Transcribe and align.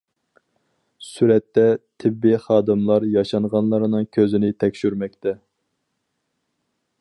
سۈرەتتە: 1.07 1.65
تېببىي 2.03 2.35
خادىملار 2.45 3.05
ياشانغانلارنىڭ 3.17 4.09
كۆزىنى 4.19 4.51
تەكشۈرمەكتە. 4.65 5.35